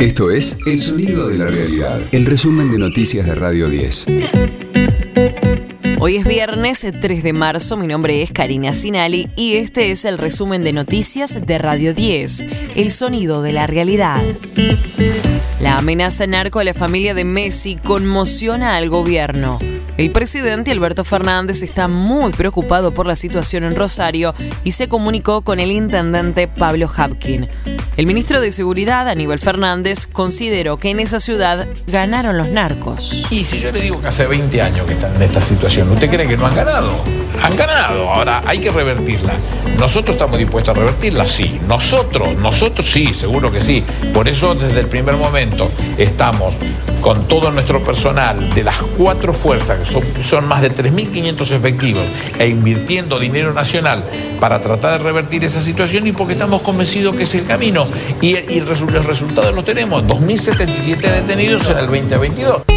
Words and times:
Esto 0.00 0.30
es 0.30 0.56
El 0.64 0.78
Sonido 0.78 1.28
de 1.28 1.36
la 1.36 1.48
Realidad, 1.48 2.00
el 2.12 2.24
resumen 2.24 2.70
de 2.70 2.78
noticias 2.78 3.26
de 3.26 3.34
Radio 3.34 3.68
10. 3.68 4.06
Hoy 5.98 6.16
es 6.16 6.24
viernes 6.24 6.86
3 6.98 7.22
de 7.22 7.32
marzo, 7.34 7.76
mi 7.76 7.86
nombre 7.86 8.22
es 8.22 8.32
Karina 8.32 8.72
Sinali 8.72 9.28
y 9.36 9.56
este 9.56 9.90
es 9.90 10.06
el 10.06 10.16
resumen 10.16 10.64
de 10.64 10.72
noticias 10.72 11.38
de 11.44 11.58
Radio 11.58 11.92
10, 11.92 12.46
El 12.76 12.90
Sonido 12.92 13.42
de 13.42 13.52
la 13.52 13.66
Realidad. 13.66 14.22
La 15.60 15.76
amenaza 15.76 16.26
narco 16.26 16.60
a 16.60 16.64
la 16.64 16.72
familia 16.72 17.12
de 17.12 17.26
Messi 17.26 17.76
conmociona 17.76 18.76
al 18.76 18.88
gobierno. 18.88 19.58
El 20.00 20.12
presidente 20.12 20.70
Alberto 20.70 21.04
Fernández 21.04 21.62
está 21.62 21.86
muy 21.86 22.32
preocupado 22.32 22.94
por 22.94 23.04
la 23.04 23.14
situación 23.14 23.64
en 23.64 23.76
Rosario 23.76 24.34
y 24.64 24.70
se 24.70 24.88
comunicó 24.88 25.42
con 25.42 25.60
el 25.60 25.70
intendente 25.70 26.48
Pablo 26.48 26.88
Hapkin. 26.88 27.50
El 27.98 28.06
ministro 28.06 28.40
de 28.40 28.50
Seguridad, 28.50 29.10
Aníbal 29.10 29.38
Fernández, 29.38 30.06
consideró 30.06 30.78
que 30.78 30.88
en 30.88 31.00
esa 31.00 31.20
ciudad 31.20 31.68
ganaron 31.86 32.38
los 32.38 32.48
narcos. 32.48 33.26
Y 33.30 33.44
si 33.44 33.60
yo 33.60 33.72
le 33.72 33.82
digo 33.82 34.00
que 34.00 34.08
hace 34.08 34.26
20 34.26 34.62
años 34.62 34.86
que 34.86 34.94
están 34.94 35.14
en 35.16 35.20
esta 35.20 35.42
situación, 35.42 35.90
¿usted 35.90 36.08
cree 36.08 36.26
que 36.26 36.38
no 36.38 36.46
han 36.46 36.56
ganado? 36.56 36.94
Han 37.42 37.56
ganado, 37.56 38.10
ahora 38.10 38.42
hay 38.46 38.58
que 38.58 38.70
revertirla. 38.70 39.34
Nosotros 39.78 40.14
estamos 40.14 40.38
dispuestos 40.38 40.76
a 40.76 40.78
revertirla, 40.78 41.24
sí. 41.24 41.58
Nosotros, 41.66 42.36
nosotros 42.36 42.86
sí, 42.86 43.14
seguro 43.14 43.50
que 43.50 43.62
sí. 43.62 43.82
Por 44.12 44.28
eso 44.28 44.54
desde 44.54 44.80
el 44.80 44.86
primer 44.86 45.16
momento 45.16 45.70
estamos 45.96 46.54
con 47.00 47.26
todo 47.26 47.50
nuestro 47.50 47.82
personal 47.82 48.50
de 48.50 48.64
las 48.64 48.76
cuatro 48.98 49.32
fuerzas, 49.32 49.78
que 49.88 50.22
son, 50.22 50.46
más 50.46 50.60
de 50.60 50.70
3.500 50.74 51.52
efectivos, 51.52 52.04
e 52.38 52.48
invirtiendo 52.48 53.18
dinero 53.18 53.54
nacional 53.54 54.04
para 54.38 54.60
tratar 54.60 54.98
de 54.98 55.04
revertir 55.04 55.44
esa 55.44 55.60
situación 55.60 56.06
y 56.06 56.12
porque 56.12 56.34
estamos 56.34 56.60
convencidos 56.62 57.16
que 57.16 57.22
es 57.22 57.34
el 57.34 57.46
camino. 57.46 57.86
Y, 58.20 58.36
y 58.36 58.60
los 58.60 59.06
resultados 59.06 59.54
los 59.54 59.64
tenemos, 59.64 60.04
2.077 60.04 60.98
detenidos 61.00 61.68
en 61.70 61.78
el 61.78 61.86
2022. 61.86 62.69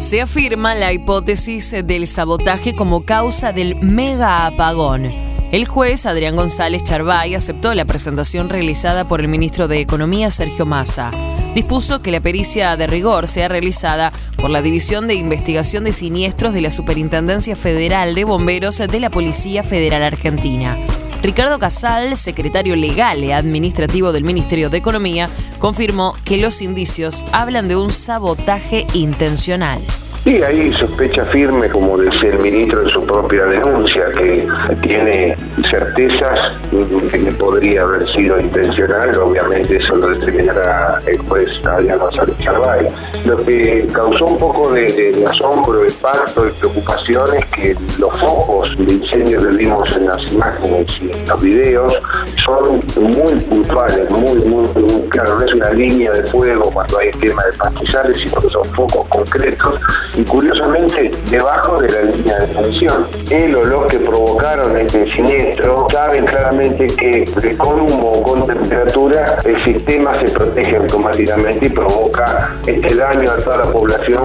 Se 0.00 0.22
afirma 0.22 0.74
la 0.74 0.94
hipótesis 0.94 1.72
del 1.84 2.06
sabotaje 2.06 2.74
como 2.74 3.04
causa 3.04 3.52
del 3.52 3.76
mega 3.76 4.46
apagón. 4.46 5.04
El 5.52 5.66
juez 5.66 6.06
Adrián 6.06 6.36
González 6.36 6.82
Charvay 6.82 7.34
aceptó 7.34 7.74
la 7.74 7.84
presentación 7.84 8.48
realizada 8.48 9.06
por 9.06 9.20
el 9.20 9.28
ministro 9.28 9.68
de 9.68 9.80
Economía 9.80 10.30
Sergio 10.30 10.64
Massa. 10.64 11.10
Dispuso 11.54 12.00
que 12.00 12.12
la 12.12 12.22
pericia 12.22 12.78
de 12.78 12.86
rigor 12.86 13.28
sea 13.28 13.48
realizada 13.48 14.10
por 14.38 14.48
la 14.48 14.62
División 14.62 15.06
de 15.06 15.16
Investigación 15.16 15.84
de 15.84 15.92
Siniestros 15.92 16.54
de 16.54 16.62
la 16.62 16.70
Superintendencia 16.70 17.54
Federal 17.54 18.14
de 18.14 18.24
Bomberos 18.24 18.78
de 18.78 19.00
la 19.00 19.10
Policía 19.10 19.62
Federal 19.62 20.02
Argentina. 20.02 20.78
Ricardo 21.22 21.58
Casal, 21.58 22.16
secretario 22.16 22.76
legal 22.76 23.22
y 23.22 23.32
administrativo 23.32 24.12
del 24.12 24.24
Ministerio 24.24 24.70
de 24.70 24.78
Economía, 24.78 25.28
confirmó 25.58 26.14
que 26.24 26.38
los 26.38 26.62
indicios 26.62 27.26
hablan 27.30 27.68
de 27.68 27.76
un 27.76 27.92
sabotaje 27.92 28.86
intencional. 28.94 29.80
Sí, 30.24 30.42
hay 30.42 30.70
sospecha 30.74 31.24
firme, 31.26 31.68
como 31.70 31.96
decía 31.96 32.30
el 32.30 32.38
ministro 32.40 32.82
en 32.82 32.90
su 32.90 33.04
propia 33.04 33.46
denuncia, 33.46 34.04
que 34.12 34.46
tiene 34.82 35.36
certezas 35.70 36.60
de 36.70 37.08
que 37.08 37.32
podría 37.32 37.82
haber 37.82 38.06
sido 38.12 38.38
intencional, 38.38 39.16
obviamente 39.16 39.76
eso 39.76 39.96
lo 39.96 40.10
determinará 40.10 41.00
el 41.06 41.18
juez 41.20 41.48
Adrián 41.64 41.98
González 41.98 42.36
Charvay. 42.38 42.86
Lo 43.24 43.38
que 43.38 43.88
causó 43.92 44.26
un 44.26 44.38
poco 44.38 44.72
de, 44.72 45.24
asombro, 45.26 45.80
de 45.80 45.90
pacto, 46.02 46.44
de 46.44 46.52
preocupación 46.52 47.36
es 47.36 47.44
que 47.46 47.76
los 47.98 48.20
focos 48.20 48.76
de 48.76 48.92
incendio 48.92 49.38
que 49.38 49.56
vimos 49.56 49.96
en 49.96 50.06
las 50.06 50.32
imágenes 50.32 50.86
y 51.00 51.10
en 51.10 51.28
los 51.28 51.40
videos 51.40 52.00
son 52.44 52.82
muy 53.00 53.40
puntuales, 53.48 54.10
muy, 54.10 54.38
muy, 54.40 54.68
muy 54.68 55.08
claro, 55.08 55.38
no 55.38 55.46
es 55.46 55.54
una 55.54 55.70
línea 55.70 56.12
de 56.12 56.26
fuego 56.26 56.70
cuando 56.70 56.98
hay 56.98 57.10
tema 57.12 57.42
de 57.44 57.56
pastizales, 57.56 58.18
sino 58.18 58.40
que 58.42 58.48
son 58.50 58.64
focos 58.74 59.08
concretos 59.08 59.80
y 60.14 60.24
curiosamente 60.24 61.10
debajo 61.30 61.80
de 61.80 61.90
la 61.90 62.02
línea 62.02 62.38
de 62.40 62.46
tensión. 62.48 63.06
El 63.30 63.54
o 63.54 63.64
los 63.64 63.86
que 63.86 63.98
provocaron 63.98 64.76
este 64.76 65.10
siniestro 65.12 65.86
saben 65.90 66.24
claramente 66.24 66.86
que 66.86 67.24
con 67.56 67.80
humo 67.80 68.12
o 68.12 68.22
con 68.22 68.46
temperatura 68.46 69.38
el 69.44 69.64
sistema 69.64 70.18
se 70.18 70.30
protege 70.30 70.76
automáticamente 70.76 71.66
y 71.66 71.70
provoca 71.70 72.54
este 72.66 72.94
daño 72.94 73.30
a 73.30 73.36
toda 73.36 73.58
la 73.58 73.72
población. 73.72 74.24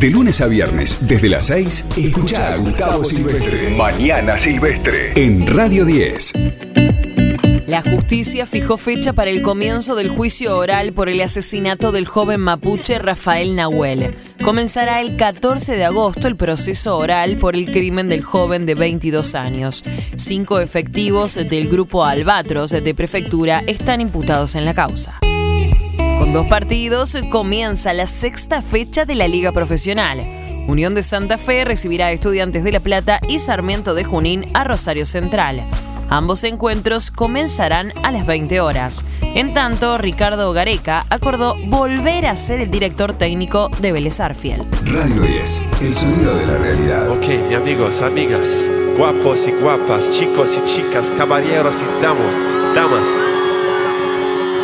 De 0.00 0.10
lunes 0.10 0.40
a 0.40 0.48
viernes, 0.48 1.06
desde 1.06 1.28
las 1.28 1.44
6, 1.46 1.84
escucha 1.96 2.54
a 2.54 2.56
Gustavo 2.56 3.04
Silvestre. 3.04 3.76
Mañana 3.76 4.36
Silvestre. 4.36 5.12
En 5.14 5.46
Radio 5.46 5.84
10. 5.84 6.71
La 7.66 7.80
justicia 7.80 8.44
fijó 8.44 8.76
fecha 8.76 9.12
para 9.12 9.30
el 9.30 9.40
comienzo 9.40 9.94
del 9.94 10.08
juicio 10.08 10.56
oral 10.56 10.92
por 10.92 11.08
el 11.08 11.20
asesinato 11.20 11.92
del 11.92 12.06
joven 12.06 12.40
mapuche 12.40 12.98
Rafael 12.98 13.54
Nahuel. 13.54 14.16
Comenzará 14.42 15.00
el 15.00 15.16
14 15.16 15.76
de 15.76 15.84
agosto 15.84 16.26
el 16.26 16.36
proceso 16.36 16.98
oral 16.98 17.38
por 17.38 17.54
el 17.54 17.70
crimen 17.70 18.08
del 18.08 18.22
joven 18.22 18.66
de 18.66 18.74
22 18.74 19.36
años. 19.36 19.84
Cinco 20.16 20.58
efectivos 20.58 21.34
del 21.36 21.68
grupo 21.68 22.04
Albatros 22.04 22.70
de 22.70 22.94
prefectura 22.94 23.62
están 23.68 24.00
imputados 24.00 24.56
en 24.56 24.64
la 24.64 24.74
causa. 24.74 25.18
Con 25.20 26.32
dos 26.32 26.48
partidos 26.48 27.16
comienza 27.30 27.92
la 27.92 28.06
sexta 28.06 28.60
fecha 28.60 29.04
de 29.04 29.14
la 29.14 29.28
Liga 29.28 29.52
Profesional. 29.52 30.64
Unión 30.66 30.94
de 30.96 31.02
Santa 31.04 31.38
Fe 31.38 31.64
recibirá 31.64 32.06
a 32.06 32.12
Estudiantes 32.12 32.64
de 32.64 32.72
La 32.72 32.80
Plata 32.80 33.20
y 33.28 33.38
Sarmiento 33.38 33.94
de 33.94 34.04
Junín 34.04 34.50
a 34.54 34.64
Rosario 34.64 35.04
Central. 35.04 35.68
Ambos 36.12 36.44
encuentros 36.44 37.10
comenzarán 37.10 37.94
a 38.04 38.12
las 38.12 38.26
20 38.26 38.60
horas. 38.60 39.02
En 39.22 39.54
tanto, 39.54 39.96
Ricardo 39.96 40.52
Gareca 40.52 41.06
acordó 41.08 41.56
volver 41.68 42.26
a 42.26 42.36
ser 42.36 42.60
el 42.60 42.70
director 42.70 43.14
técnico 43.14 43.70
de 43.80 43.92
Vélez 43.92 44.20
Arfiel. 44.20 44.62
Radio 44.84 45.22
10, 45.22 45.62
el 45.80 45.94
sonido 45.94 46.34
de 46.36 46.46
la 46.46 46.58
realidad. 46.58 47.08
Ok, 47.08 47.28
mis 47.48 47.56
amigos, 47.56 48.02
amigas, 48.02 48.70
guapos 48.98 49.48
y 49.48 49.52
guapas, 49.52 50.12
chicos 50.12 50.58
y 50.58 50.68
chicas, 50.68 51.10
caballeros 51.16 51.76
y 51.80 52.02
damas, 52.02 52.38
damas. 52.74 53.08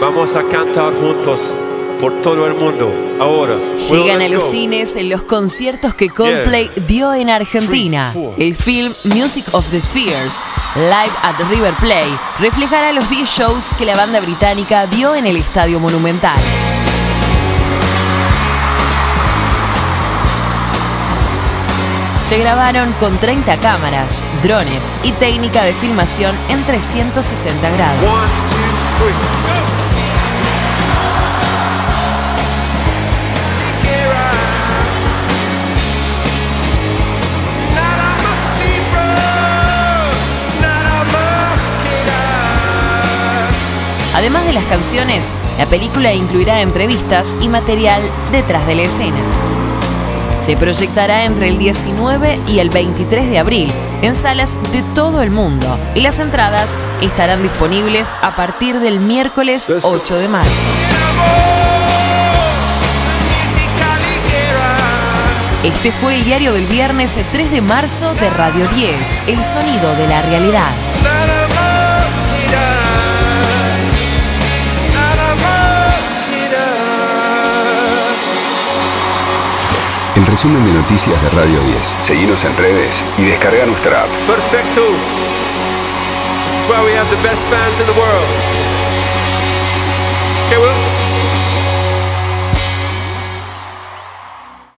Vamos 0.00 0.36
a 0.36 0.44
cantar 0.44 0.94
juntos 0.94 1.58
por 2.02 2.20
todo 2.20 2.48
el 2.48 2.54
mundo. 2.54 2.92
Ahora. 3.20 3.54
Llegan 3.88 4.20
a 4.20 4.28
los 4.28 4.42
cines 4.42 4.96
en 4.96 5.08
los 5.08 5.22
conciertos 5.22 5.94
que 5.94 6.10
Coldplay 6.10 6.68
dio 6.88 7.14
en 7.14 7.30
Argentina. 7.30 8.12
El 8.36 8.56
film 8.56 8.92
Music 9.04 9.44
of 9.52 9.64
the 9.70 9.80
Spheres, 9.80 10.40
Live 10.74 11.12
at 11.22 11.36
River 11.48 11.72
Play, 11.74 12.08
reflejará 12.40 12.92
los 12.92 13.08
10 13.08 13.28
shows 13.28 13.74
que 13.78 13.86
la 13.86 13.94
banda 13.94 14.18
británica 14.18 14.88
dio 14.88 15.14
en 15.14 15.26
el 15.26 15.36
Estadio 15.36 15.78
Monumental. 15.78 16.40
Se 22.24 22.36
grabaron 22.38 22.92
con 22.94 23.16
30 23.16 23.60
cámaras, 23.60 24.24
drones 24.42 24.92
y 25.04 25.12
técnica 25.12 25.62
de 25.62 25.72
filmación 25.72 26.34
en 26.48 26.60
360 26.64 27.70
grados. 27.70 28.10
Además 44.22 44.46
de 44.46 44.52
las 44.52 44.64
canciones, 44.66 45.32
la 45.58 45.66
película 45.66 46.12
incluirá 46.12 46.60
entrevistas 46.60 47.36
y 47.40 47.48
material 47.48 48.00
detrás 48.30 48.64
de 48.68 48.76
la 48.76 48.82
escena. 48.82 49.16
Se 50.46 50.56
proyectará 50.56 51.24
entre 51.24 51.48
el 51.48 51.58
19 51.58 52.38
y 52.46 52.60
el 52.60 52.70
23 52.70 53.28
de 53.28 53.40
abril 53.40 53.72
en 54.00 54.14
salas 54.14 54.54
de 54.70 54.84
todo 54.94 55.22
el 55.22 55.32
mundo 55.32 55.76
y 55.96 56.02
las 56.02 56.20
entradas 56.20 56.72
estarán 57.00 57.42
disponibles 57.42 58.14
a 58.22 58.36
partir 58.36 58.78
del 58.78 59.00
miércoles 59.00 59.68
8 59.82 60.16
de 60.16 60.28
marzo. 60.28 60.62
Este 65.64 65.90
fue 65.90 66.14
el 66.14 66.24
diario 66.24 66.52
del 66.52 66.66
viernes 66.66 67.16
3 67.32 67.50
de 67.50 67.60
marzo 67.60 68.14
de 68.14 68.30
Radio 68.30 68.68
10, 68.68 69.20
El 69.26 69.44
Sonido 69.44 69.96
de 69.96 70.06
la 70.06 70.22
Realidad. 70.22 71.41
El 80.22 80.28
resumen 80.28 80.64
de 80.64 80.72
noticias 80.72 81.20
de 81.20 81.30
Radio 81.30 81.60
10. 81.64 81.96
Seguimos 81.98 82.44
en 82.44 82.56
redes 82.56 83.02
y 83.18 83.24
descarga 83.24 83.66
nuestra 83.66 84.02
app. 84.02 84.08
Perfecto. 84.24 84.82
This 86.44 86.62
is 86.62 86.68
why 86.68 86.78
we 86.84 86.94
have 86.94 87.10
the 87.10 87.20
best 87.28 87.48
fans 87.48 87.80
in 87.80 87.86
the 87.86 87.98
world. 87.98 88.30
Okay, 90.46 90.58
well, 90.62 90.81